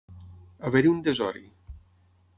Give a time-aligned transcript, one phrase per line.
[0.69, 1.45] Haver-hi un desori.